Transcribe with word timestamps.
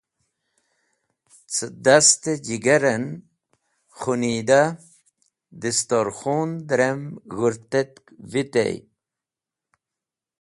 Cẽ 1.53 1.73
dast-e 1.83 2.33
jigar 2.45 2.83
en 2.93 3.05
khunidah. 3.97 4.69
Distorkhun 5.61 6.49
drem 6.69 7.01
g̃hũrtetk 7.33 7.95
vitey. 8.31 8.75